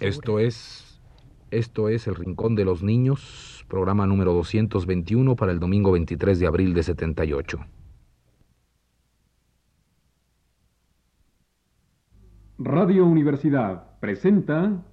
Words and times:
Esto 0.00 0.38
es. 0.38 0.84
Esto 1.50 1.88
es 1.88 2.06
El 2.06 2.14
Rincón 2.14 2.54
de 2.56 2.66
los 2.66 2.82
Niños, 2.82 3.64
programa 3.68 4.06
número 4.06 4.34
221 4.34 5.34
para 5.34 5.50
el 5.50 5.60
domingo 5.60 5.92
23 5.92 6.38
de 6.38 6.46
abril 6.46 6.74
de 6.74 6.82
78. 6.82 7.58
Radio 12.58 13.06
Universidad 13.06 13.98
presenta 13.98 14.84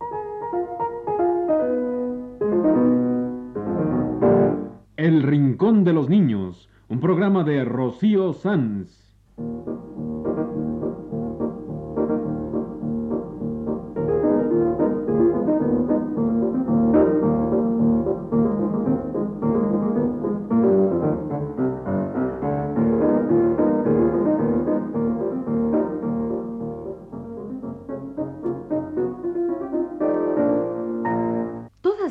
El 4.95 5.23
Rincón 5.23 5.83
de 5.83 5.91
los 5.91 6.07
Niños, 6.07 6.69
un 6.87 7.01
programa 7.01 7.43
de 7.43 7.65
Rocío 7.65 8.31
Sanz. 8.31 9.13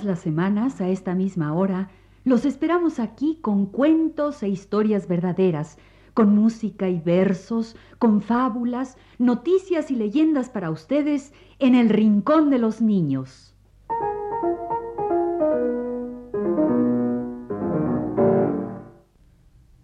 Las 0.03 0.19
semanas, 0.19 0.81
a 0.81 0.89
esta 0.89 1.15
misma 1.15 1.55
hora, 1.55 1.89
los 2.25 2.45
esperamos 2.45 2.99
aquí 2.99 3.39
con 3.41 3.67
cuentos 3.67 4.43
e 4.43 4.49
historias 4.49 5.07
verdaderas, 5.07 5.79
con 6.15 6.35
música 6.35 6.89
y 6.89 6.99
versos, 6.99 7.77
con 8.01 8.21
fábulas, 8.21 8.99
noticias 9.19 9.93
y 9.93 9.95
leyendas 9.95 10.51
para 10.51 10.71
ustedes 10.71 11.33
en 11.61 11.77
el 11.77 11.91
Rincón 11.91 12.51
de 12.51 12.59
los 12.59 12.83
Niños. 12.83 13.55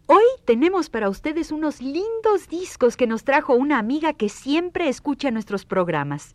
Hoy 0.06 0.24
tenemos 0.44 0.90
para 0.90 1.08
ustedes 1.08 1.52
unos 1.52 1.80
lindos 1.80 2.48
discos 2.50 2.96
que 2.96 3.06
nos 3.06 3.22
trajo 3.22 3.54
una 3.54 3.78
amiga 3.78 4.12
que 4.12 4.28
siempre 4.28 4.88
escucha 4.88 5.30
nuestros 5.30 5.64
programas. 5.64 6.34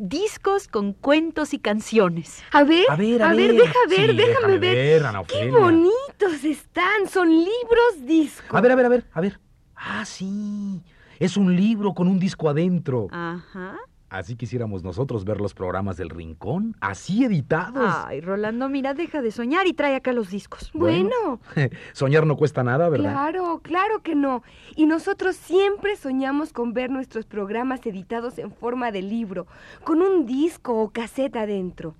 Discos 0.00 0.68
con 0.68 0.92
cuentos 0.92 1.52
y 1.54 1.58
canciones. 1.58 2.40
A 2.52 2.62
ver, 2.62 2.84
A 2.88 2.94
ver, 2.94 3.20
a 3.20 3.30
a 3.30 3.34
ver, 3.34 3.48
ver. 3.52 3.62
deja 3.62 3.78
ver, 3.88 4.10
Sí, 4.10 4.16
déjame 4.16 4.26
déjame 4.32 4.58
ver. 4.58 4.74
ver, 4.76 5.04
Ana 5.06 5.24
Qué 5.24 5.50
bonitos 5.50 6.44
están, 6.44 7.08
son 7.08 7.28
libros 7.28 8.06
disco. 8.06 8.56
A 8.56 8.60
ver, 8.60 8.70
a 8.70 8.76
ver, 8.76 8.86
a 8.86 8.88
ver, 8.90 9.04
a 9.12 9.20
ver. 9.20 9.40
Ah, 9.74 10.04
sí. 10.04 10.80
Es 11.18 11.36
un 11.36 11.56
libro 11.56 11.94
con 11.94 12.06
un 12.06 12.20
disco 12.20 12.48
adentro. 12.48 13.08
Ajá. 13.10 13.76
Así 14.10 14.36
quisiéramos 14.36 14.82
nosotros 14.82 15.26
ver 15.26 15.38
los 15.38 15.52
programas 15.52 15.98
del 15.98 16.08
Rincón, 16.08 16.74
así 16.80 17.24
editados. 17.24 17.92
Ay, 18.06 18.22
Rolando, 18.22 18.68
mira, 18.70 18.94
deja 18.94 19.20
de 19.20 19.30
soñar 19.30 19.66
y 19.66 19.74
trae 19.74 19.94
acá 19.96 20.12
los 20.14 20.30
discos. 20.30 20.70
Bueno, 20.72 21.40
Soñar 21.92 22.26
no 22.26 22.36
cuesta 22.36 22.64
nada, 22.64 22.88
¿verdad? 22.88 23.12
claro, 23.12 23.60
claro 23.62 24.02
que 24.02 24.14
no. 24.14 24.42
Y 24.76 24.86
nosotros 24.86 25.36
siempre 25.36 25.96
soñamos 25.96 26.54
con 26.54 26.72
ver 26.72 26.90
nuestros 26.90 27.26
programas 27.26 27.84
editados 27.86 28.38
en 28.38 28.50
forma 28.50 28.92
de 28.92 29.02
libro, 29.02 29.46
con 29.84 30.00
un 30.00 30.24
disco 30.24 30.80
o 30.80 30.90
caseta 30.90 31.42
adentro, 31.42 31.94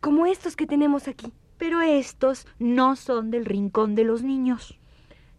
como 0.00 0.26
estos 0.26 0.56
que 0.56 0.66
tenemos 0.66 1.08
aquí. 1.08 1.32
Pero 1.56 1.80
estos 1.80 2.46
no 2.58 2.96
son 2.96 3.30
del 3.30 3.46
rincón 3.46 3.94
de 3.94 4.04
los 4.04 4.22
niños. 4.22 4.78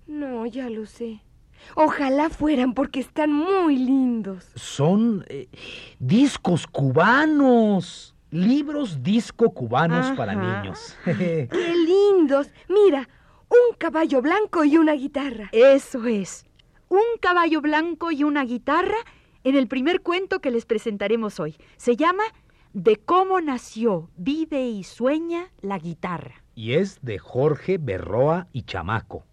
No, 0.07 0.47
ya 0.47 0.67
lo 0.69 0.87
sé. 0.87 1.21
Ojalá 1.75 2.29
fueran 2.29 2.73
porque 2.73 2.99
están 2.99 3.31
muy 3.31 3.77
lindos. 3.77 4.45
Son 4.55 5.25
eh, 5.29 5.47
discos 5.99 6.67
cubanos. 6.67 8.13
Libros 8.29 9.01
disco 9.03 9.51
cubanos 9.53 10.11
para 10.17 10.35
niños. 10.35 10.97
¡Qué 11.05 11.47
lindos! 11.85 12.49
Mira, 12.67 13.07
un 13.49 13.77
caballo 13.77 14.21
blanco 14.21 14.65
y 14.65 14.77
una 14.77 14.93
guitarra. 14.93 15.49
Eso 15.53 16.05
es. 16.05 16.45
Un 16.89 17.03
caballo 17.21 17.61
blanco 17.61 18.11
y 18.11 18.23
una 18.25 18.43
guitarra 18.43 18.97
en 19.45 19.55
el 19.55 19.67
primer 19.67 20.01
cuento 20.01 20.39
que 20.41 20.51
les 20.51 20.65
presentaremos 20.65 21.39
hoy. 21.39 21.55
Se 21.77 21.95
llama 21.95 22.23
De 22.73 22.97
cómo 22.97 23.39
nació, 23.39 24.09
vive 24.17 24.67
y 24.67 24.83
sueña 24.83 25.49
la 25.61 25.77
guitarra. 25.79 26.43
y 26.53 26.73
es 26.73 26.99
de 27.01 27.19
Jorge 27.19 27.77
Berroa 27.77 28.47
y 28.51 28.63
Chamaco. 28.63 29.23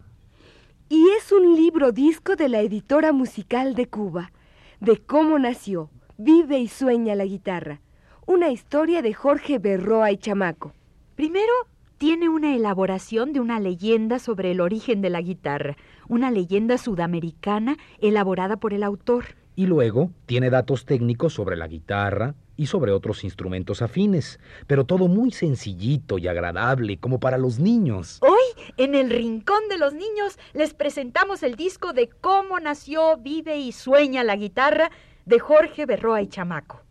Y 0.97 1.09
es 1.19 1.33
un 1.33 1.57
libro 1.57 1.91
disco 1.91 2.37
de 2.37 2.49
la 2.49 2.61
editora 2.61 3.13
musical 3.13 3.75
de 3.75 3.89
Cuba, 3.89 4.31
de 4.79 4.99
cómo 4.99 5.41
nació, 5.41 5.91
vive 6.19 6.61
y 6.61 6.69
sueña 6.69 7.17
la 7.17 7.25
guitarra. 7.25 7.81
Una 8.29 8.53
historia 8.53 9.03
de 9.03 9.13
Jorge 9.13 9.59
Berroa 9.59 10.13
y 10.13 10.19
Chamaco. 10.19 10.73
Primero, 11.17 11.53
tiene 11.99 12.29
una 12.29 12.55
elaboración 12.55 13.33
de 13.33 13.41
una 13.41 13.59
leyenda 13.59 14.21
sobre 14.21 14.53
el 14.53 14.61
origen 14.61 15.03
de 15.03 15.11
la 15.11 15.21
guitarra, 15.21 15.77
una 16.09 16.31
leyenda 16.31 16.79
sudamericana 16.79 17.77
elaborada 17.99 18.59
por 18.59 18.73
el 18.73 18.85
autor. 18.85 19.25
Y 19.57 19.67
luego 19.67 20.13
tiene 20.27 20.49
datos 20.49 20.85
técnicos 20.85 21.33
sobre 21.33 21.57
la 21.57 21.67
guitarra 21.67 22.37
y 22.57 22.67
sobre 22.67 22.93
otros 22.93 23.25
instrumentos 23.25 23.83
afines, 23.83 24.39
pero 24.67 24.85
todo 24.85 25.09
muy 25.09 25.31
sencillito 25.31 26.19
y 26.19 26.29
agradable, 26.29 26.99
como 26.99 27.21
para 27.21 27.39
los 27.39 27.59
niños. 27.59 28.19
Hoy, 28.23 28.65
en 28.77 28.95
el 28.95 29.11
Rincón 29.11 29.69
de 29.69 29.79
los 29.79 29.95
Niños, 29.95 30.39
les 30.53 30.75
presentamos 30.75 31.43
el 31.43 31.57
disco 31.57 31.93
de 31.93 32.09
cómo 32.09 32.61
nació, 32.61 33.17
vive 33.17 33.57
y 33.57 33.73
sueña 33.73 34.25
la 34.25 34.37
guitarra 34.37 34.91
de 35.25 35.39
Jorge 35.39 35.87
Berroa 35.87 36.23
y 36.23 36.29
Chamaco. 36.29 36.83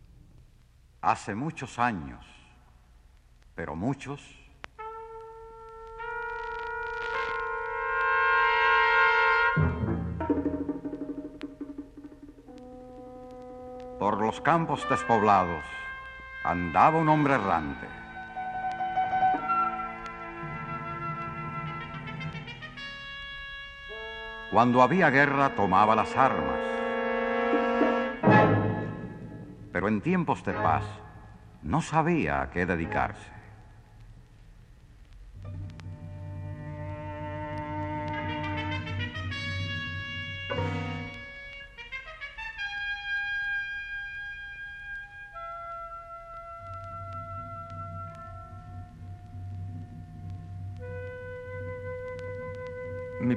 Hace 1.02 1.36
muchos 1.36 1.80
años, 1.80 2.26
pero 3.56 3.76
muchos, 3.76 4.22
por 14.04 14.20
los 14.20 14.42
campos 14.42 14.86
despoblados 14.90 15.64
andaba 16.44 16.98
un 16.98 17.08
hombre 17.08 17.36
errante. 17.36 17.88
Cuando 24.52 24.82
había 24.82 25.10
guerra 25.10 25.56
tomaba 25.56 25.96
las 25.96 26.18
armas, 26.18 26.60
pero 29.72 29.88
en 29.88 30.02
tiempos 30.02 30.44
de 30.44 30.52
paz 30.52 30.84
no 31.62 31.82
sabía 31.82 32.42
a 32.42 32.52
qué 32.52 32.66
dedicarse. 32.66 33.43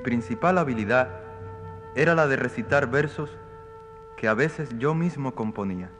Principal 0.06 0.56
habilidad 0.56 1.08
era 1.96 2.14
la 2.14 2.28
de 2.28 2.36
recitar 2.36 2.88
versos 2.88 3.36
que 4.16 4.28
a 4.28 4.34
veces 4.34 4.68
yo 4.78 4.94
mismo 4.94 5.34
componía. 5.34 5.90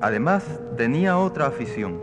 Además, 0.00 0.44
tenía 0.76 1.18
otra 1.18 1.46
afición. 1.46 2.00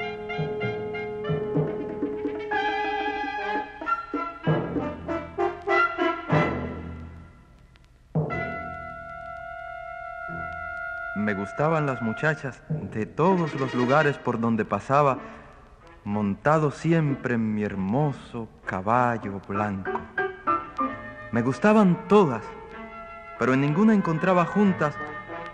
Me 11.53 11.57
gustaban 11.57 11.85
las 11.85 12.01
muchachas 12.01 12.63
de 12.67 13.05
todos 13.05 13.53
los 13.53 13.75
lugares 13.75 14.17
por 14.17 14.39
donde 14.39 14.65
pasaba, 14.65 15.19
montado 16.03 16.71
siempre 16.71 17.35
en 17.35 17.53
mi 17.53 17.63
hermoso 17.63 18.49
caballo 18.65 19.39
blanco. 19.47 19.91
Me 21.31 21.43
gustaban 21.43 22.07
todas, 22.07 22.43
pero 23.37 23.53
en 23.53 23.61
ninguna 23.61 23.93
encontraba 23.93 24.45
juntas 24.45 24.95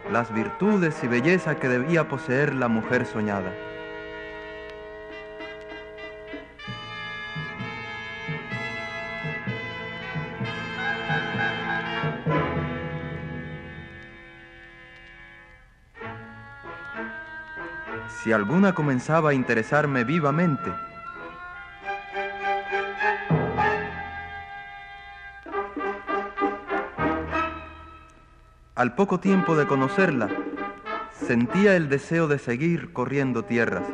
las 0.09 0.33
virtudes 0.33 1.03
y 1.03 1.07
belleza 1.07 1.55
que 1.55 1.67
debía 1.67 2.07
poseer 2.07 2.55
la 2.55 2.69
mujer 2.69 3.05
soñada. 3.05 3.51
Si 18.29 18.33
alguna 18.33 18.75
comenzaba 18.75 19.31
a 19.31 19.33
interesarme 19.33 20.03
vivamente, 20.03 20.71
al 28.75 28.93
poco 28.93 29.19
tiempo 29.19 29.55
de 29.55 29.65
conocerla, 29.65 30.29
sentía 31.11 31.75
el 31.75 31.89
deseo 31.89 32.27
de 32.27 32.37
seguir 32.37 32.93
corriendo 32.93 33.45
tierras. 33.45 33.87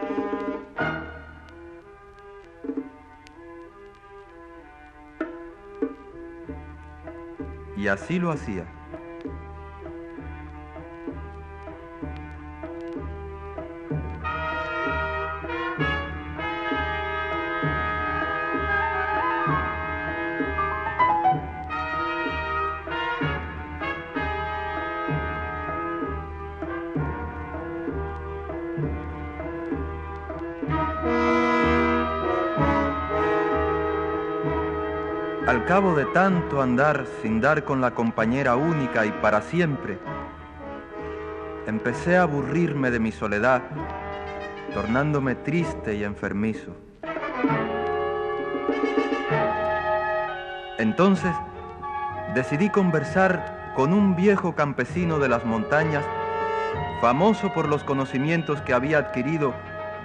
Y 7.77 7.87
así 7.87 8.19
lo 8.19 8.31
hacía. 8.31 8.65
Tanto 36.15 36.61
andar 36.61 37.05
sin 37.21 37.41
dar 37.41 37.65
con 37.65 37.81
la 37.81 37.91
compañera 37.91 38.55
única 38.55 39.05
y 39.05 39.11
para 39.11 39.41
siempre, 39.41 39.99
empecé 41.67 42.15
a 42.15 42.21
aburrirme 42.21 42.89
de 42.89 43.01
mi 43.01 43.11
soledad, 43.11 43.63
tornándome 44.73 45.35
triste 45.35 45.93
y 45.95 46.05
enfermizo. 46.05 46.71
Entonces 50.77 51.33
decidí 52.33 52.69
conversar 52.69 53.73
con 53.75 53.91
un 53.91 54.15
viejo 54.15 54.55
campesino 54.55 55.19
de 55.19 55.27
las 55.27 55.43
montañas, 55.43 56.05
famoso 57.01 57.51
por 57.51 57.67
los 57.67 57.83
conocimientos 57.83 58.61
que 58.61 58.71
había 58.71 58.99
adquirido 58.99 59.53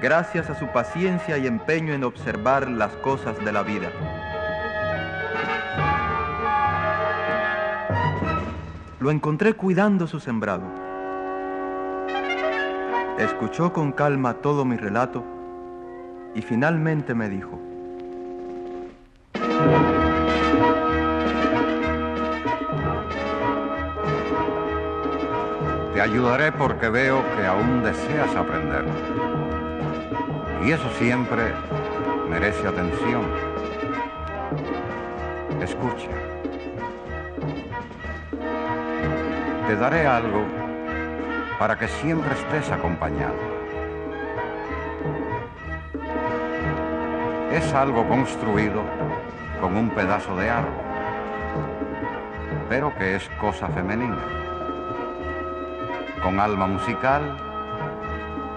gracias 0.03 0.51
a 0.51 0.59
su 0.59 0.67
paciencia 0.73 1.39
y 1.39 1.47
empeño 1.47 1.95
en 1.95 2.03
observar 2.03 2.69
las 2.69 2.91
cosas 2.95 3.39
de 3.45 3.53
la 3.53 3.63
vida. 3.63 3.91
Lo 9.01 9.11
encontré 9.11 9.55
cuidando 9.55 10.07
su 10.07 10.21
sembrado. 10.21 10.65
Escuchó 13.19 13.73
con 13.73 13.93
calma 13.93 14.35
todo 14.35 14.67
mi 14.67 14.77
relato 14.77 15.25
y 16.35 16.43
finalmente 16.43 17.15
me 17.15 17.31
dijo, 17.31 17.59
Te 25.95 26.01
ayudaré 26.03 26.53
porque 26.53 26.91
veo 26.91 27.23
que 27.37 27.47
aún 27.47 27.83
deseas 27.83 28.37
aprender. 28.37 28.85
Y 30.63 30.73
eso 30.73 30.91
siempre 30.99 31.55
merece 32.29 32.67
atención. 32.69 33.23
Escucha. 35.63 36.11
Te 39.71 39.77
daré 39.77 40.05
algo 40.05 40.45
para 41.57 41.79
que 41.79 41.87
siempre 41.87 42.33
estés 42.35 42.73
acompañado. 42.73 43.37
Es 47.53 47.73
algo 47.73 48.05
construido 48.09 48.83
con 49.61 49.77
un 49.77 49.91
pedazo 49.91 50.35
de 50.35 50.51
árbol, 50.51 50.75
pero 52.69 52.93
que 52.99 53.15
es 53.15 53.29
cosa 53.41 53.69
femenina, 53.69 54.19
con 56.21 56.41
alma 56.41 56.67
musical 56.67 57.23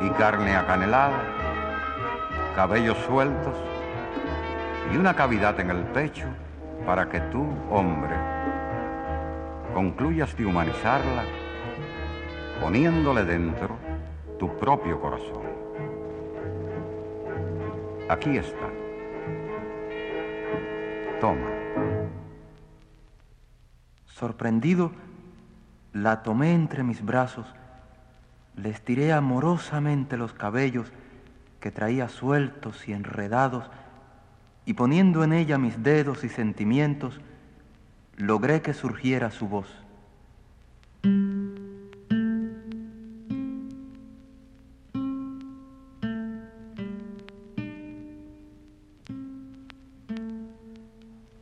y 0.02 0.10
carne 0.18 0.56
acanelada, 0.56 1.22
cabellos 2.56 2.98
sueltos 3.06 3.54
y 4.92 4.98
una 4.98 5.14
cavidad 5.14 5.60
en 5.60 5.70
el 5.70 5.84
pecho 5.84 6.26
para 6.88 7.08
que 7.08 7.20
tú, 7.20 7.46
hombre, 7.70 8.16
concluyas 9.74 10.36
de 10.38 10.46
humanizarla 10.46 11.24
poniéndole 12.62 13.26
dentro 13.26 13.78
tu 14.40 14.56
propio 14.58 15.00
corazón. 15.02 15.44
Aquí 18.10 18.38
está. 18.38 18.70
Toma. 21.20 21.50
sorprendido, 24.06 24.92
la 25.92 26.24
tomé 26.24 26.54
entre 26.54 26.84
mis 26.84 27.04
brazos, 27.04 27.46
le 28.56 28.70
estiré 28.70 29.12
amorosamente 29.12 30.16
los 30.16 30.34
cabellos 30.34 30.92
que 31.60 31.72
traía 31.72 32.08
sueltos 32.08 32.88
y 32.88 32.94
enredados, 32.94 33.70
y 34.66 34.76
poniendo 34.76 35.24
en 35.24 35.34
ella 35.34 35.58
mis 35.58 35.84
dedos 35.84 36.24
y 36.24 36.30
sentimientos, 36.30 37.20
logré 38.18 38.62
que 38.62 38.74
surgiera 38.74 39.32
su 39.32 39.48
voz. 39.48 39.68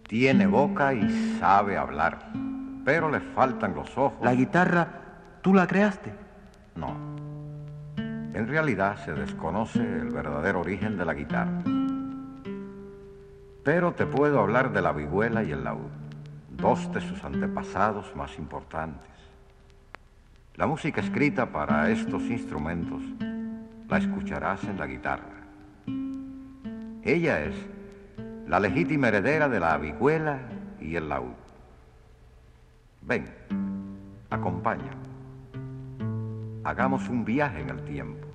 Tiene 0.08 0.46
boca 0.46 0.94
y 0.94 1.38
sabe 1.40 1.78
hablar, 1.78 2.32
pero 2.84 3.10
le 3.10 3.22
faltan 3.22 3.74
los 3.74 3.98
ojos. 3.98 4.20
La 4.22 4.36
guitarra, 4.36 4.88
¿tú 5.42 5.54
la 5.54 5.66
creaste? 5.68 6.14
No. 6.76 6.98
En 7.98 8.48
realidad 8.48 8.98
se 9.06 9.14
desconoce 9.14 9.80
el 9.80 10.10
verdadero 10.10 10.60
origen 10.60 10.98
de 10.98 11.06
la 11.06 11.14
guitarra. 11.14 11.64
Pero 13.64 13.94
te 13.94 14.06
puedo 14.06 14.42
hablar 14.42 14.74
de 14.74 14.82
la 14.82 14.92
vihuela 14.92 15.44
y 15.44 15.52
el 15.52 15.64
laúd, 15.64 15.92
dos 16.58 16.92
de 16.94 17.02
sus 17.02 17.24
antepasados 17.24 18.16
más 18.16 18.38
importantes. 18.38 19.10
La 20.56 20.68
música 20.68 21.02
escrita 21.02 21.52
para 21.52 21.90
estos 21.90 22.24
instrumentos 22.24 23.02
la 23.88 23.98
escucharás 23.98 24.64
en 24.66 24.78
la 24.78 24.88
guitarra. 24.88 25.42
Ella 27.04 27.44
es 27.44 27.56
la 28.48 28.60
legítima 28.60 29.08
heredera 29.08 29.50
de 29.50 29.60
la 29.60 29.78
vihuela 29.78 30.40
y 30.80 30.96
el 30.96 31.10
laúd. 31.10 31.34
Ven, 33.02 33.26
acompaña. 34.30 34.92
Hagamos 36.64 37.10
un 37.10 37.26
viaje 37.26 37.62
en 37.62 37.70
el 37.70 37.84
tiempo. 37.86 38.31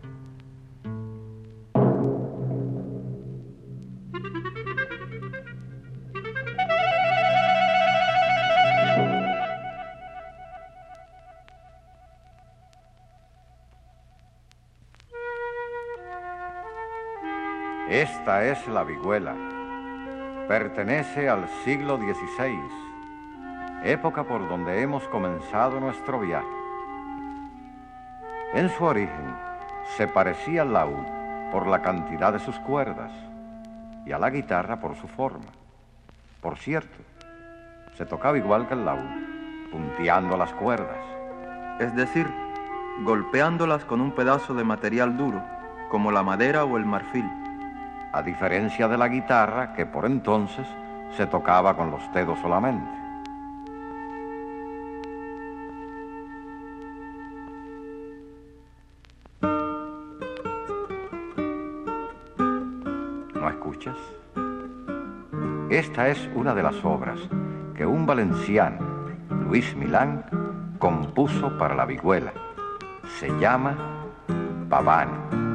Esta 18.06 18.44
es 18.44 18.68
la 18.68 18.84
vihuela. 18.84 19.34
Pertenece 20.46 21.28
al 21.28 21.48
siglo 21.64 21.96
XVI, 21.96 22.56
época 23.82 24.22
por 24.22 24.48
donde 24.48 24.80
hemos 24.80 25.08
comenzado 25.08 25.80
nuestro 25.80 26.20
viaje. 26.20 26.46
En 28.54 28.68
su 28.70 28.84
origen 28.84 29.34
se 29.96 30.06
parecía 30.06 30.62
al 30.62 30.72
laúd 30.72 31.04
por 31.50 31.66
la 31.66 31.82
cantidad 31.82 32.32
de 32.32 32.38
sus 32.38 32.56
cuerdas 32.60 33.10
y 34.06 34.12
a 34.12 34.20
la 34.20 34.30
guitarra 34.30 34.78
por 34.78 34.94
su 34.94 35.08
forma. 35.08 35.50
Por 36.40 36.58
cierto, 36.58 36.96
se 37.96 38.06
tocaba 38.06 38.38
igual 38.38 38.68
que 38.68 38.74
el 38.74 38.84
laúd, 38.84 39.72
punteando 39.72 40.36
las 40.36 40.52
cuerdas. 40.52 41.04
Es 41.80 41.92
decir, 41.96 42.32
golpeándolas 43.02 43.84
con 43.84 44.00
un 44.00 44.12
pedazo 44.12 44.54
de 44.54 44.62
material 44.62 45.16
duro, 45.16 45.42
como 45.90 46.12
la 46.12 46.22
madera 46.22 46.64
o 46.64 46.76
el 46.76 46.86
marfil. 46.86 47.28
A 48.16 48.22
diferencia 48.22 48.88
de 48.88 48.96
la 48.96 49.08
guitarra 49.08 49.74
que 49.74 49.84
por 49.84 50.06
entonces 50.06 50.66
se 51.14 51.26
tocaba 51.26 51.76
con 51.76 51.90
los 51.90 52.00
dedos 52.14 52.38
solamente. 52.38 52.90
¿No 63.34 63.50
escuchas? 63.50 63.96
Esta 65.68 66.08
es 66.08 66.30
una 66.34 66.54
de 66.54 66.62
las 66.62 66.82
obras 66.86 67.20
que 67.74 67.84
un 67.84 68.06
valenciano, 68.06 68.78
Luis 69.28 69.76
Milán, 69.76 70.24
compuso 70.78 71.58
para 71.58 71.74
la 71.74 71.84
vihuela. 71.84 72.32
Se 73.18 73.28
llama 73.38 73.76
Pavane. 74.70 75.45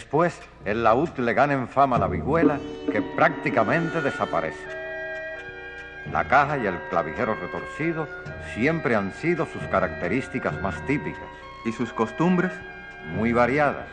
Después, 0.00 0.40
el 0.64 0.82
laúd 0.82 1.10
le 1.18 1.34
gana 1.34 1.52
en 1.52 1.68
fama 1.68 1.96
a 1.96 1.98
la 1.98 2.06
vihuela 2.06 2.58
que 2.90 3.02
prácticamente 3.02 4.00
desaparece. 4.00 4.66
La 6.10 6.26
caja 6.26 6.56
y 6.56 6.66
el 6.66 6.78
clavijero 6.88 7.34
retorcido 7.34 8.08
siempre 8.54 8.94
han 8.96 9.12
sido 9.12 9.44
sus 9.44 9.62
características 9.64 10.58
más 10.62 10.74
típicas. 10.86 11.28
¿Y 11.66 11.72
sus 11.72 11.92
costumbres? 11.92 12.50
Muy 13.14 13.34
variadas, 13.34 13.88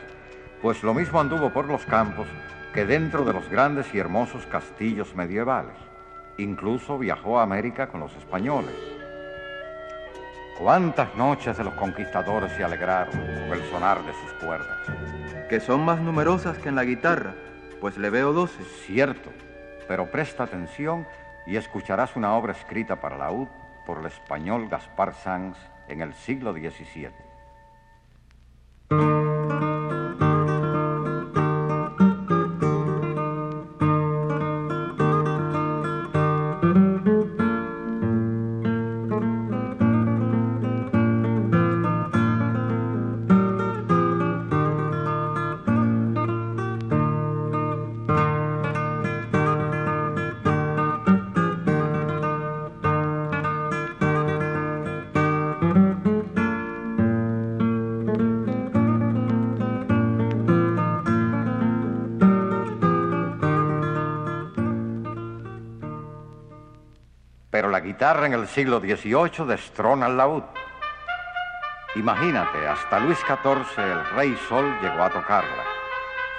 pues 0.62 0.82
lo 0.82 0.94
mismo 0.94 1.20
anduvo 1.20 1.50
por 1.50 1.68
los 1.68 1.84
campos 1.84 2.28
que 2.74 2.86
dentro 2.86 3.26
de 3.26 3.34
los 3.34 3.50
grandes 3.50 3.94
y 3.94 4.00
hermosos 4.00 4.46
castillos 4.46 5.14
medievales. 5.14 5.76
Incluso 6.38 6.98
viajó 6.98 7.38
a 7.38 7.44
América 7.44 7.90
con 7.90 8.00
los 8.00 8.16
españoles. 8.16 8.74
Cuántas 10.58 11.14
noches 11.16 11.58
de 11.58 11.66
los 11.66 11.74
conquistadores 11.74 12.54
se 12.54 12.64
alegraron 12.64 13.12
con 13.12 13.60
el 13.60 13.70
sonar 13.70 14.02
de 14.06 14.14
sus 14.14 14.32
cuerdas. 14.46 15.17
Que 15.50 15.60
son 15.62 15.86
más 15.86 16.02
numerosas 16.02 16.58
que 16.58 16.70
en 16.70 16.76
la 16.76 16.84
guitarra, 16.84 17.34
pues 17.80 17.98
le 17.98 18.10
veo 18.10 18.34
doce. 18.34 18.64
Cierto, 18.86 19.32
pero 19.88 20.12
presta 20.12 20.44
atención 20.44 21.08
y 21.46 21.56
escucharás 21.56 22.16
una 22.18 22.34
obra 22.36 22.52
escrita 22.52 23.00
para 23.00 23.18
laúd 23.18 23.48
por 23.86 24.00
el 24.00 24.08
español 24.08 24.68
Gaspar 24.68 25.14
Sanz 25.14 25.58
en 25.88 26.02
el 26.02 26.14
siglo 26.14 26.52
XVII. 26.52 27.12
La 67.78 67.82
guitarra 67.82 68.26
en 68.26 68.34
el 68.34 68.48
siglo 68.48 68.80
XVIII 68.80 69.46
destrona 69.46 70.08
el 70.08 70.18
laúd. 70.18 70.42
Imagínate, 71.96 72.68
hasta 72.68 72.98
Luis 73.00 73.20
XIV, 73.20 73.84
el 73.84 74.04
rey 74.16 74.36
Sol, 74.50 74.66
llegó 74.82 75.04
a 75.04 75.12
tocarla. 75.12 75.64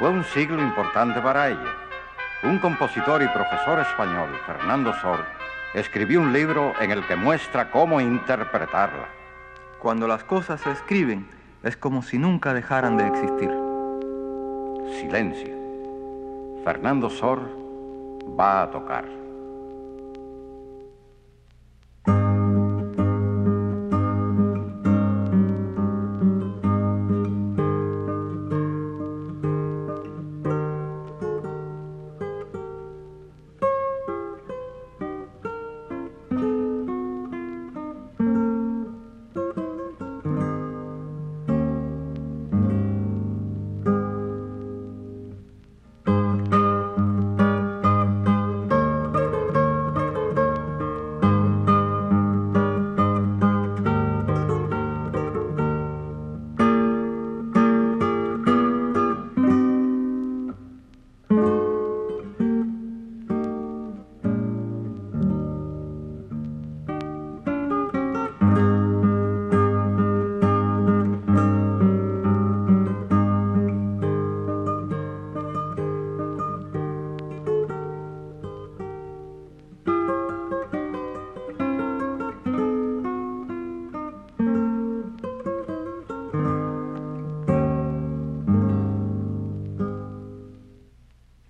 Fue 0.01 0.09
un 0.09 0.25
siglo 0.25 0.61
importante 0.61 1.21
para 1.21 1.51
ella. 1.51 1.77
Un 2.43 2.59
compositor 2.59 3.23
y 3.23 3.29
profesor 3.29 3.79
español, 3.79 4.31
Fernando 4.47 4.93
Sor, 4.95 5.21
escribió 5.75 6.21
un 6.23 6.33
libro 6.33 6.75
en 6.81 6.91
el 6.91 7.07
que 7.07 7.15
muestra 7.15 7.71
cómo 7.71 8.01
interpretarla. 8.01 9.07
Cuando 9.79 10.09
las 10.09 10.25
cosas 10.25 10.61
se 10.61 10.73
escriben, 10.73 11.29
es 11.63 11.77
como 11.77 12.03
si 12.03 12.19
nunca 12.19 12.53
dejaran 12.53 12.97
de 12.97 13.07
existir. 13.07 13.53
Silencio. 14.99 15.55
Fernando 16.65 17.09
Sor 17.09 17.39
va 18.37 18.63
a 18.63 18.71
tocar. 18.73 19.18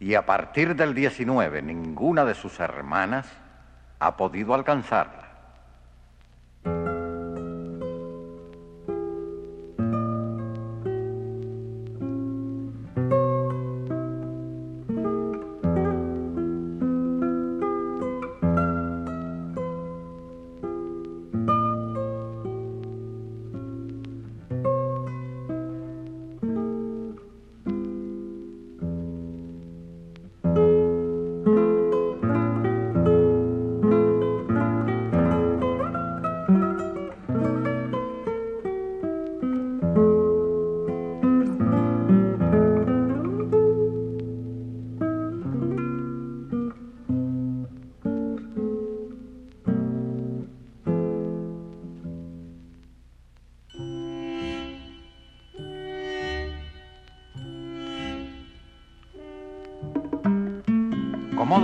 Y 0.08 0.14
a 0.14 0.24
partir 0.24 0.74
del 0.74 0.94
19 0.94 1.60
ninguna 1.60 2.24
de 2.24 2.32
sus 2.32 2.60
hermanas 2.60 3.26
ha 3.98 4.16
podido 4.16 4.54
alcanzarla. 4.54 5.27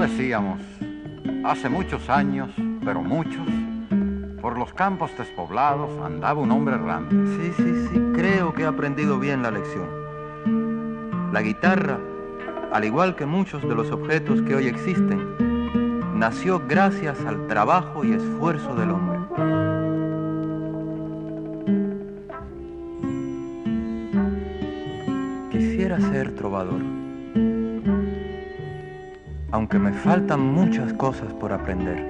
Decíamos, 0.07 0.61
hace 1.47 1.71
muchos 1.71 2.11
años, 2.11 2.51
pero 2.85 3.01
muchos, 3.01 3.47
por 4.43 4.59
los 4.59 4.75
campos 4.75 5.11
despoblados 5.17 5.99
andaba 6.05 6.43
un 6.43 6.51
hombre 6.53 6.75
errante. 6.75 7.17
Sí, 7.37 7.53
sí, 7.57 7.89
sí, 7.89 8.01
creo 8.15 8.53
que 8.53 8.65
he 8.65 8.67
aprendido 8.67 9.19
bien 9.19 9.43
la 9.43 9.51
lección. 9.51 9.89
La 11.33 11.41
guitarra, 11.41 11.99
al 12.71 12.85
igual 12.85 13.17
que 13.17 13.25
muchos 13.25 13.63
de 13.63 13.75
los 13.75 13.91
objetos 13.93 14.43
que 14.43 14.55
hoy 14.55 14.67
existen, 14.67 16.19
nació 16.19 16.61
gracias 16.69 17.25
al 17.25 17.47
trabajo 17.47 18.05
y 18.05 18.13
esfuerzo 18.13 18.75
del 18.75 18.91
hombre. 18.91 19.21
Quisiera 25.51 25.99
ser 25.99 26.35
trovador, 26.35 26.83
aunque 29.55 29.79
me 29.79 29.93
faltan 29.93 30.41
muchas 30.41 30.93
cosas 30.95 31.33
por 31.35 31.53
aprender. 31.53 32.05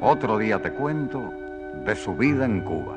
Otro 0.00 0.38
día 0.38 0.62
te 0.62 0.72
cuento 0.72 1.20
de 1.84 1.94
su 1.94 2.16
vida 2.16 2.46
en 2.46 2.62
Cuba. 2.62 2.96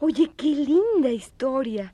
Oye, 0.00 0.30
qué 0.36 0.48
linda 0.48 1.08
historia. 1.08 1.90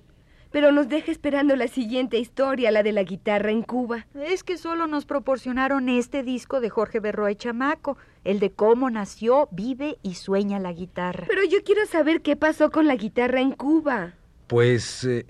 Pero 0.51 0.73
nos 0.73 0.89
deja 0.89 1.11
esperando 1.11 1.57
la 1.57 1.69
siguiente 1.69 2.19
historia, 2.19 2.71
la 2.71 2.83
de 2.83 2.93
la 2.93 3.03
guitarra 3.03 3.51
en 3.51 3.63
Cuba. 3.63 4.07
Es 4.15 4.43
que 4.43 4.57
solo 4.57 4.87
nos 4.87 5.07
proporcionaron 5.07 5.89
este 5.89 6.23
disco 6.23 6.61
de 6.61 6.71
Jorge 6.71 7.01
Berroa 7.01 7.33
y 7.33 7.37
Chamaco, 7.37 7.97
el 8.25 8.41
de 8.41 8.51
cómo 8.51 8.91
nació, 8.91 9.49
vive 9.51 9.99
y 10.03 10.15
sueña 10.15 10.59
la 10.59 10.73
guitarra. 10.73 11.27
Pero 11.29 11.43
yo 11.45 11.59
quiero 11.65 11.87
saber 11.87 12.23
qué 12.23 12.37
pasó 12.37 12.71
con 12.71 12.87
la 12.87 12.97
guitarra 12.97 13.41
en 13.41 13.53
Cuba. 13.53 14.15
Pues 14.47 15.05
eh, 15.05 15.27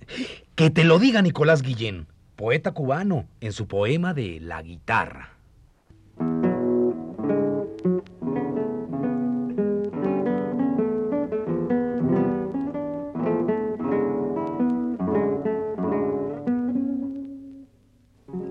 que 0.54 0.70
te 0.70 0.84
lo 0.84 0.98
diga 0.98 1.22
Nicolás 1.22 1.62
Guillén, 1.62 2.06
poeta 2.36 2.72
cubano, 2.72 3.26
en 3.40 3.52
su 3.52 3.66
poema 3.66 4.14
de 4.14 4.40
La 4.40 4.62
guitarra. 4.62 5.30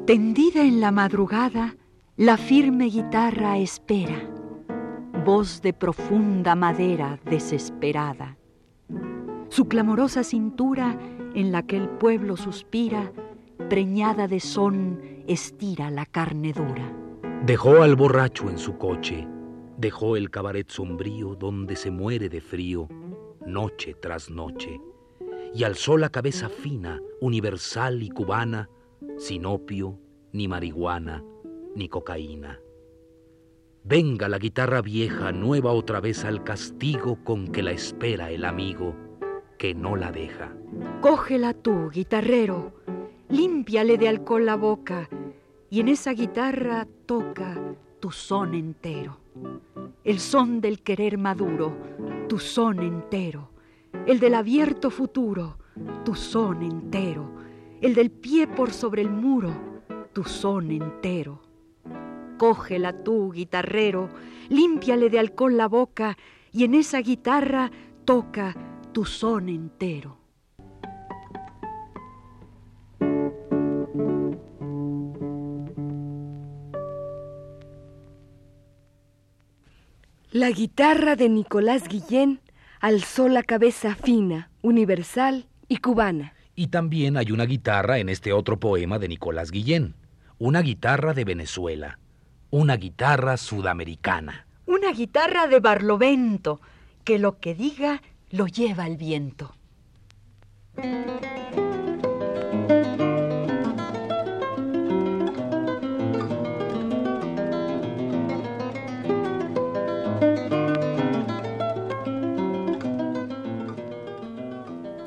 Tendida 0.06 0.62
en 0.62 0.82
la 0.82 0.92
madrugada, 0.92 1.76
la 2.16 2.38
firme 2.38 2.86
guitarra 2.86 3.58
espera, 3.58 4.22
voz 5.26 5.64
de 5.64 5.74
profunda 5.74 6.54
madera 6.54 7.20
desesperada. 7.26 8.38
Su 9.50 9.68
clamorosa 9.68 10.24
cintura, 10.24 10.96
en 11.34 11.52
la 11.52 11.64
que 11.64 11.78
el 11.78 11.90
pueblo 11.90 12.38
suspira, 12.38 13.12
preñada 13.68 14.28
de 14.28 14.40
son, 14.40 15.02
estira 15.26 15.90
la 15.90 16.06
carne 16.06 16.54
dura. 16.54 16.94
Dejó 17.44 17.82
al 17.82 17.96
borracho 17.96 18.48
en 18.52 18.60
su 18.60 18.78
coche, 18.78 19.28
dejó 19.80 20.18
el 20.18 20.30
cabaret 20.30 20.70
sombrío 20.70 21.34
donde 21.34 21.76
se 21.76 21.90
muere 21.90 22.30
de 22.30 22.42
frío, 22.42 22.88
noche 23.44 23.96
tras 24.00 24.30
noche, 24.30 24.80
y 25.56 25.64
alzó 25.64 25.98
la 25.98 26.10
cabeza 26.10 26.48
fina, 26.48 27.02
universal 27.22 28.04
y 28.04 28.10
cubana, 28.10 28.70
sin 29.18 29.46
opio, 29.46 30.00
ni 30.32 30.48
marihuana, 30.48 31.24
ni 31.76 31.90
cocaína. 31.90 32.60
Venga 33.84 34.28
la 34.28 34.40
guitarra 34.40 34.82
vieja 34.82 35.32
nueva 35.32 35.72
otra 35.72 36.00
vez 36.00 36.26
al 36.26 36.44
castigo 36.44 37.24
con 37.24 37.48
que 37.50 37.62
la 37.62 37.72
espera 37.72 38.32
el 38.32 38.44
amigo 38.44 38.96
que 39.58 39.76
no 39.76 39.96
la 39.96 40.12
deja. 40.12 40.56
Cógela 41.02 41.54
tú, 41.54 41.90
guitarrero, 41.92 42.74
límpiale 43.30 43.98
de 43.98 44.10
alcohol 44.10 44.46
la 44.46 44.56
boca 44.56 45.10
y 45.70 45.80
en 45.80 45.88
esa 45.88 46.12
guitarra 46.14 46.88
toca 47.06 47.60
tu 48.00 48.12
son 48.12 48.54
entero. 48.56 49.20
El 50.04 50.20
son 50.20 50.62
del 50.62 50.82
querer 50.82 51.18
maduro, 51.18 51.76
tu 52.28 52.40
son 52.40 52.80
entero. 52.80 53.52
El 54.06 54.20
del 54.20 54.36
abierto 54.36 54.90
futuro, 54.90 55.58
tu 56.04 56.16
son 56.16 56.64
entero. 56.64 57.45
El 57.86 57.94
del 57.94 58.10
pie 58.10 58.48
por 58.48 58.74
sobre 58.74 59.04
el 59.04 59.12
muro, 59.12 59.84
tu 60.12 60.24
son 60.24 60.72
entero. 60.72 61.44
Cógela 62.40 63.04
tú, 63.04 63.32
guitarrero, 63.32 64.10
límpiale 64.50 65.12
de 65.12 65.20
alcohol 65.20 65.56
la 65.56 65.68
boca 65.68 66.18
y 66.52 66.64
en 66.64 66.74
esa 66.74 66.98
guitarra 66.98 67.70
toca 68.04 68.56
tu 68.92 69.06
son 69.06 69.50
entero. 69.50 70.18
La 80.32 80.50
guitarra 80.50 81.16
de 81.16 81.30
Nicolás 81.30 81.88
Guillén 81.88 82.42
alzó 82.80 83.30
la 83.30 83.44
cabeza 83.44 83.94
fina, 83.94 84.50
universal 84.64 85.46
y 85.68 85.78
cubana. 85.78 86.34
Y 86.56 86.68
también 86.68 87.18
hay 87.18 87.32
una 87.32 87.46
guitarra 87.46 88.00
en 88.00 88.08
este 88.08 88.32
otro 88.32 88.60
poema 88.60 88.98
de 88.98 89.10
Nicolás 89.10 89.52
Guillén, 89.52 89.94
una 90.38 90.62
guitarra 90.62 91.14
de 91.14 91.26
Venezuela, 91.26 92.00
una 92.50 92.78
guitarra 92.78 93.36
sudamericana. 93.36 94.48
Una 94.66 94.92
guitarra 94.92 95.48
de 95.48 95.60
Barlovento, 95.60 96.62
que 97.04 97.20
lo 97.20 97.40
que 97.40 97.56
diga 97.56 98.02
lo 98.30 98.48
lleva 98.48 98.88
el 98.88 98.96
viento. 98.96 99.54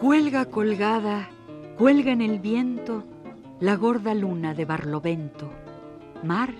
Cuelga 0.01 0.47
colgada, 0.47 1.31
cuelga 1.79 2.11
en 2.11 2.23
el 2.23 2.41
viento 2.41 3.05
la 3.61 3.77
gorda 3.77 4.12
luna 4.12 4.53
de 4.53 4.64
Barlovento, 4.64 5.49
mar 6.25 6.53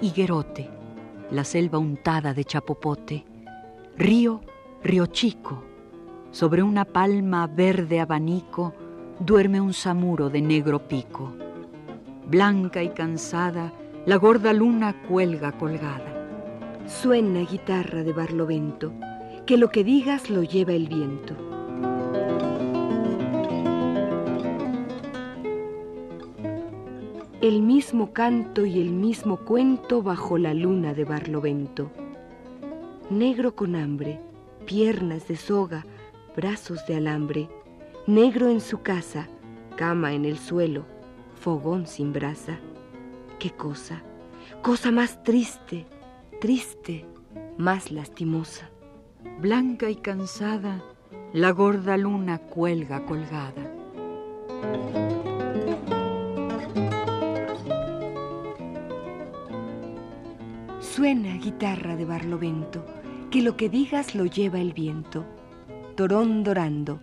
higuerote, 0.00 0.70
la 1.30 1.44
selva 1.44 1.76
untada 1.76 2.32
de 2.32 2.46
chapopote, 2.46 3.26
río, 3.98 4.40
río 4.82 5.04
chico, 5.04 5.62
sobre 6.30 6.62
una 6.62 6.86
palma 6.86 7.46
verde 7.46 8.00
abanico 8.00 8.72
duerme 9.20 9.60
un 9.60 9.74
samuro 9.74 10.30
de 10.30 10.40
negro 10.40 10.88
pico. 10.88 11.34
Blanca 12.26 12.82
y 12.82 12.88
cansada, 12.88 13.70
la 14.06 14.16
gorda 14.16 14.54
luna 14.54 14.94
cuelga 15.06 15.52
colgada. 15.52 16.10
Suena 16.86 17.40
guitarra 17.40 18.02
de 18.02 18.14
Barlovento, 18.14 18.94
que 19.44 19.58
lo 19.58 19.68
que 19.68 19.84
digas 19.84 20.30
lo 20.30 20.42
lleva 20.42 20.72
el 20.72 20.88
viento. 20.88 21.53
El 27.44 27.60
mismo 27.60 28.14
canto 28.14 28.64
y 28.64 28.80
el 28.80 28.90
mismo 28.90 29.36
cuento 29.36 30.02
bajo 30.02 30.38
la 30.38 30.54
luna 30.54 30.94
de 30.94 31.04
Barlovento. 31.04 31.90
Negro 33.10 33.54
con 33.54 33.76
hambre, 33.76 34.18
piernas 34.64 35.28
de 35.28 35.36
soga, 35.36 35.84
brazos 36.34 36.86
de 36.86 36.96
alambre, 36.96 37.50
negro 38.06 38.48
en 38.48 38.62
su 38.62 38.80
casa, 38.80 39.28
cama 39.76 40.14
en 40.14 40.24
el 40.24 40.38
suelo, 40.38 40.86
fogón 41.38 41.86
sin 41.86 42.14
brasa. 42.14 42.60
¿Qué 43.38 43.50
cosa? 43.50 44.02
Cosa 44.62 44.90
más 44.90 45.22
triste, 45.22 45.84
triste, 46.40 47.04
más 47.58 47.92
lastimosa. 47.92 48.70
Blanca 49.38 49.90
y 49.90 49.96
cansada, 49.96 50.82
la 51.34 51.50
gorda 51.50 51.98
luna 51.98 52.38
cuelga 52.38 53.04
colgada. 53.04 53.70
Suena 61.04 61.36
guitarra 61.36 61.96
de 61.96 62.06
Barlovento, 62.06 62.82
que 63.30 63.42
lo 63.42 63.58
que 63.58 63.68
digas 63.68 64.14
lo 64.14 64.24
lleva 64.24 64.58
el 64.58 64.72
viento. 64.72 65.26
Dorón 65.98 66.42
dorando, 66.42 66.98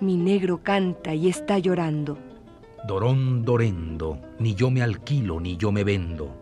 mi 0.00 0.16
negro 0.16 0.60
canta 0.60 1.14
y 1.14 1.28
está 1.28 1.60
llorando. 1.60 2.18
Dorón 2.88 3.44
dorendo, 3.44 4.18
ni 4.40 4.56
yo 4.56 4.72
me 4.72 4.82
alquilo 4.82 5.38
ni 5.38 5.56
yo 5.56 5.70
me 5.70 5.84
vendo. 5.84 6.34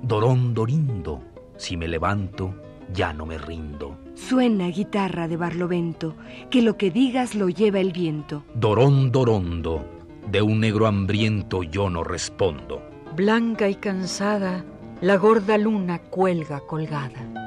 Dorón 0.00 0.54
dorindo, 0.54 1.20
si 1.58 1.76
me 1.76 1.88
levanto, 1.88 2.54
ya 2.90 3.12
no 3.12 3.26
me 3.26 3.36
rindo. 3.36 3.98
Suena 4.14 4.68
guitarra 4.68 5.28
de 5.28 5.36
Barlovento, 5.36 6.14
que 6.48 6.62
lo 6.62 6.78
que 6.78 6.90
digas 6.90 7.34
lo 7.34 7.50
lleva 7.50 7.80
el 7.80 7.92
viento. 7.92 8.44
Dorón 8.54 9.12
dorondo, 9.12 9.84
de 10.30 10.40
un 10.40 10.60
negro 10.60 10.86
hambriento 10.86 11.62
yo 11.64 11.90
no 11.90 12.02
respondo. 12.02 12.80
Blanca 13.14 13.68
y 13.68 13.74
cansada, 13.74 14.64
la 15.00 15.16
gorda 15.16 15.58
luna 15.58 15.98
cuelga 15.98 16.60
colgada. 16.60 17.45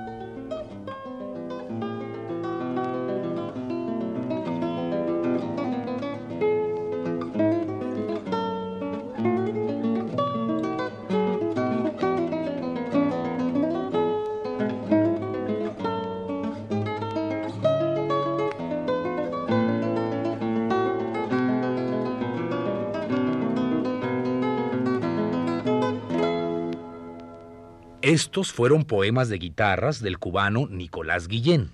Estos 28.39 28.54
fueron 28.54 28.86
poemas 28.86 29.28
de 29.28 29.38
guitarras 29.38 30.02
del 30.02 30.17
cubano 30.17 30.65
Nicolás 30.69 31.28
Guillén. 31.28 31.71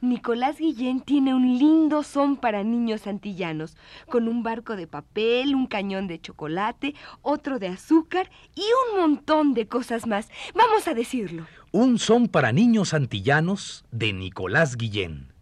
Nicolás 0.00 0.58
Guillén 0.58 1.00
tiene 1.00 1.34
un 1.34 1.58
lindo 1.58 2.04
son 2.04 2.36
para 2.36 2.62
niños 2.62 3.08
antillanos, 3.08 3.76
con 4.08 4.28
un 4.28 4.44
barco 4.44 4.76
de 4.76 4.86
papel, 4.86 5.56
un 5.56 5.66
cañón 5.66 6.06
de 6.06 6.20
chocolate, 6.20 6.94
otro 7.20 7.58
de 7.58 7.66
azúcar 7.66 8.30
y 8.54 8.62
un 8.92 9.00
montón 9.00 9.54
de 9.54 9.66
cosas 9.66 10.06
más. 10.06 10.28
Vamos 10.54 10.86
a 10.86 10.94
decirlo. 10.94 11.48
Un 11.72 11.98
son 11.98 12.28
para 12.28 12.52
niños 12.52 12.94
antillanos 12.94 13.84
de 13.90 14.12
Nicolás 14.12 14.76
Guillén. 14.76 15.32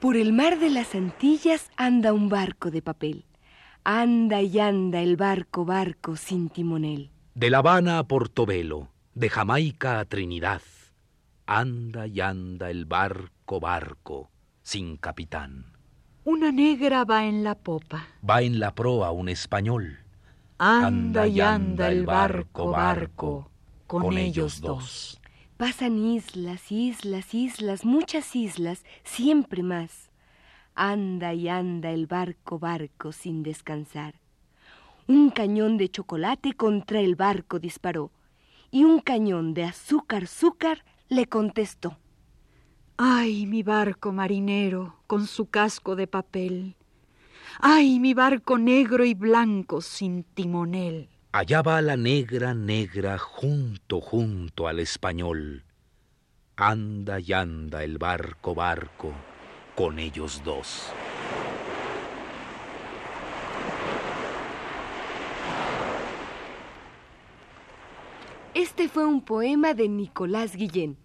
Por 0.00 0.16
el 0.16 0.32
mar 0.32 0.58
de 0.58 0.70
las 0.70 0.94
Antillas 0.94 1.70
anda 1.76 2.14
un 2.14 2.30
barco 2.30 2.70
de 2.70 2.80
papel. 2.80 3.26
Anda 3.86 4.40
y 4.40 4.58
anda 4.60 5.02
el 5.02 5.16
barco, 5.18 5.66
barco 5.66 6.16
sin 6.16 6.48
timonel. 6.48 7.10
De 7.34 7.50
La 7.50 7.58
Habana 7.58 7.98
a 7.98 8.04
Portobelo, 8.04 8.88
de 9.14 9.28
Jamaica 9.28 10.00
a 10.00 10.06
Trinidad, 10.06 10.62
anda 11.44 12.06
y 12.06 12.22
anda 12.22 12.70
el 12.70 12.86
barco, 12.86 13.60
barco 13.60 14.30
sin 14.62 14.96
capitán. 14.96 15.66
Una 16.24 16.50
negra 16.50 17.04
va 17.04 17.26
en 17.26 17.44
la 17.44 17.56
popa. 17.56 18.08
Va 18.26 18.40
en 18.40 18.58
la 18.58 18.74
proa 18.74 19.10
un 19.10 19.28
español. 19.28 19.98
Anda 20.56 21.26
y 21.26 21.42
anda 21.42 21.88
el 21.88 22.06
barco, 22.06 22.70
barco, 22.70 23.50
con, 23.86 24.16
ellos 24.16 24.62
dos. 24.62 25.20
Pasan 25.58 25.98
islas, 25.98 26.72
islas, 26.72 27.34
islas, 27.34 27.84
muchas 27.84 28.34
islas, 28.34 28.82
siempre 29.02 29.62
más. 29.62 30.10
Anda 30.74 31.34
y 31.34 31.48
anda 31.48 31.90
el 31.90 32.06
barco, 32.06 32.58
barco, 32.58 33.12
sin 33.12 33.42
descansar. 33.42 34.14
Un 35.06 35.30
cañón 35.30 35.76
de 35.76 35.88
chocolate 35.88 36.54
contra 36.54 37.00
el 37.00 37.14
barco 37.14 37.58
disparó, 37.58 38.10
y 38.70 38.82
un 38.84 39.00
cañón 39.00 39.54
de 39.54 39.64
azúcar, 39.64 40.24
azúcar, 40.24 40.84
le 41.08 41.26
contestó. 41.26 41.96
Ay, 42.96 43.46
mi 43.46 43.62
barco 43.62 44.12
marinero, 44.12 44.96
con 45.06 45.26
su 45.26 45.46
casco 45.46 45.94
de 45.94 46.06
papel. 46.06 46.74
Ay, 47.60 48.00
mi 48.00 48.14
barco 48.14 48.58
negro 48.58 49.04
y 49.04 49.14
blanco 49.14 49.80
sin 49.80 50.24
timonel. 50.24 51.08
Allá 51.32 51.62
va 51.62 51.82
la 51.82 51.96
negra, 51.96 52.54
negra, 52.54 53.18
junto, 53.18 54.00
junto 54.00 54.66
al 54.66 54.80
español. 54.80 55.64
Anda 56.56 57.20
y 57.20 57.32
anda 57.32 57.82
el 57.82 57.98
barco, 57.98 58.54
barco, 58.54 59.12
con 59.74 59.98
ellos 59.98 60.42
dos. 60.44 60.92
Este 68.54 68.88
fue 68.88 69.04
un 69.04 69.20
poema 69.20 69.74
de 69.74 69.88
Nicolás 69.88 70.54
Guillén 70.56 70.96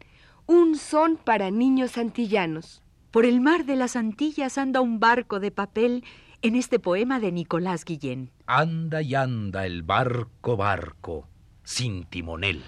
un 0.49 0.77
son 0.77 1.17
para 1.17 1.51
niños 1.51 1.99
antillanos. 1.99 2.81
Por 3.11 3.27
el 3.27 3.39
mar 3.39 3.65
de 3.65 3.75
las 3.75 3.95
Antillas 3.95 4.57
anda 4.57 4.81
un 4.81 4.99
barco 4.99 5.39
de 5.39 5.51
papel 5.51 6.03
en 6.41 6.55
este 6.55 6.79
poema 6.79 7.19
de 7.19 7.31
Nicolás 7.31 7.85
Guillén. 7.85 8.31
Anda 8.47 9.03
y 9.03 9.13
anda 9.13 9.67
el 9.67 9.83
barco, 9.83 10.57
barco, 10.57 11.27
sin 11.63 12.05
timonel. 12.05 12.63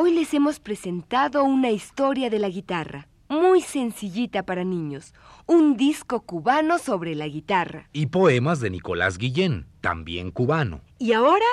Hoy 0.00 0.12
les 0.12 0.32
hemos 0.32 0.60
presentado 0.60 1.42
una 1.42 1.72
historia 1.72 2.30
de 2.30 2.38
la 2.38 2.48
guitarra, 2.48 3.08
muy 3.28 3.60
sencillita 3.60 4.44
para 4.44 4.62
niños, 4.62 5.12
un 5.44 5.76
disco 5.76 6.20
cubano 6.20 6.78
sobre 6.78 7.16
la 7.16 7.26
guitarra. 7.26 7.88
Y 7.92 8.06
poemas 8.06 8.60
de 8.60 8.70
Nicolás 8.70 9.18
Guillén, 9.18 9.66
también 9.80 10.30
cubano. 10.30 10.82
Y 11.00 11.14
ahora 11.14 11.44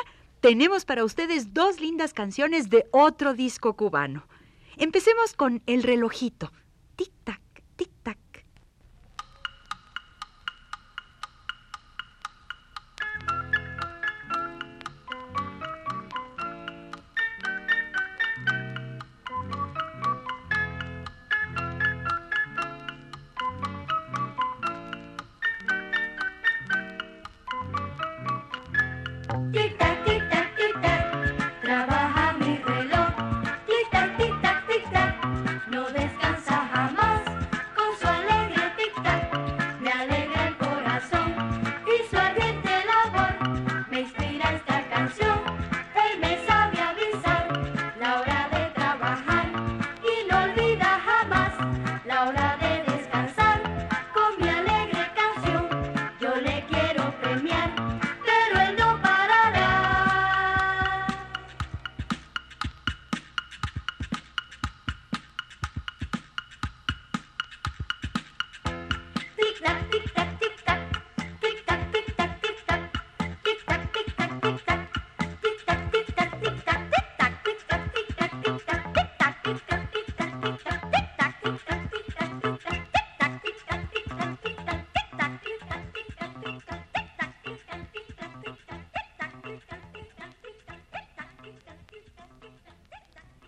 tenemos 0.41 0.86
para 0.86 1.03
ustedes 1.03 1.55
dos 1.55 1.79
lindas 1.79 2.13
canciones 2.13 2.69
de 2.69 2.86
otro 2.91 3.34
disco 3.34 3.75
cubano. 3.75 4.27
Empecemos 4.77 5.34
con 5.34 5.63
El 5.65 5.81
relojito. 5.81 6.51
Tic-tac. 6.97 7.44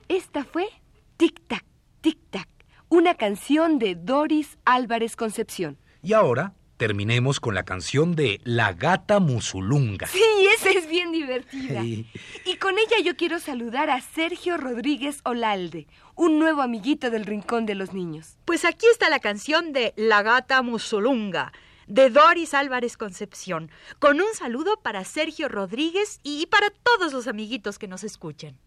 Esta 0.09 0.45
fue 0.45 0.69
Tic 1.17 1.41
Tac, 1.47 1.65
Tic 1.99 2.17
Tac, 2.29 2.47
una 2.87 3.15
canción 3.15 3.77
de 3.77 3.95
Doris 3.95 4.57
Álvarez 4.63 5.17
Concepción. 5.17 5.77
Y 6.01 6.13
ahora 6.13 6.53
terminemos 6.77 7.41
con 7.41 7.55
la 7.55 7.63
canción 7.63 8.15
de 8.15 8.39
La 8.45 8.71
Gata 8.71 9.19
Musulunga. 9.19 10.07
Sí, 10.07 10.23
esa 10.55 10.69
es 10.69 10.87
bien 10.87 11.11
divertida. 11.11 11.83
Y 11.83 12.55
con 12.57 12.77
ella 12.77 13.03
yo 13.03 13.17
quiero 13.17 13.39
saludar 13.39 13.89
a 13.89 13.99
Sergio 13.99 14.55
Rodríguez 14.55 15.19
Olalde, 15.25 15.87
un 16.15 16.39
nuevo 16.39 16.61
amiguito 16.61 17.09
del 17.09 17.25
Rincón 17.25 17.65
de 17.65 17.75
los 17.75 17.93
Niños. 17.93 18.37
Pues 18.45 18.63
aquí 18.63 18.85
está 18.89 19.09
la 19.09 19.19
canción 19.19 19.73
de 19.73 19.93
La 19.97 20.23
Gata 20.23 20.61
Musulunga 20.61 21.51
de 21.87 22.09
Doris 22.09 22.53
Álvarez 22.53 22.95
Concepción, 22.97 23.71
con 23.99 24.21
un 24.21 24.33
saludo 24.35 24.77
para 24.81 25.03
Sergio 25.03 25.47
Rodríguez 25.47 26.19
y 26.21 26.45
para 26.47 26.69
todos 26.69 27.13
los 27.13 27.27
amiguitos 27.27 27.79
que 27.79 27.87
nos 27.87 28.03
escuchen. 28.03 28.57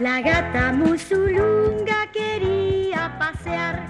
La 0.00 0.22
gata 0.22 0.72
musulunga 0.72 2.10
quería 2.10 3.14
pasear, 3.18 3.89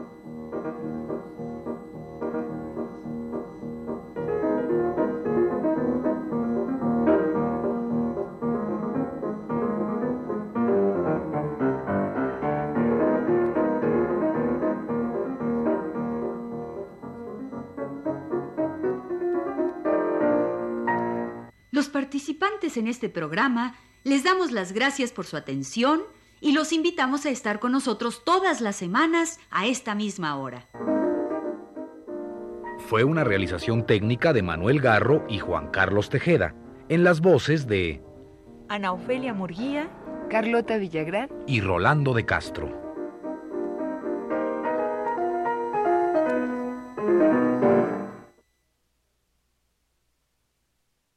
Participantes 22.11 22.75
en 22.75 22.87
este 22.87 23.07
programa 23.07 23.73
les 24.03 24.25
damos 24.25 24.51
las 24.51 24.73
gracias 24.73 25.13
por 25.13 25.25
su 25.25 25.37
atención 25.37 26.01
y 26.41 26.51
los 26.51 26.73
invitamos 26.73 27.25
a 27.25 27.29
estar 27.29 27.61
con 27.61 27.71
nosotros 27.71 28.25
todas 28.25 28.59
las 28.59 28.75
semanas 28.75 29.39
a 29.49 29.65
esta 29.65 29.95
misma 29.95 30.35
hora. 30.35 30.67
Fue 32.79 33.05
una 33.05 33.23
realización 33.23 33.85
técnica 33.85 34.33
de 34.33 34.41
Manuel 34.41 34.81
Garro 34.81 35.25
y 35.29 35.39
Juan 35.39 35.69
Carlos 35.71 36.09
Tejeda, 36.09 36.53
en 36.89 37.05
las 37.05 37.21
voces 37.21 37.65
de 37.65 38.03
Ana 38.67 38.91
Ofelia 38.91 39.33
Murguía 39.33 39.89
Carlota 40.29 40.75
Villagrán 40.75 41.29
y 41.47 41.61
Rolando 41.61 42.13
de 42.13 42.25
Castro. 42.25 42.80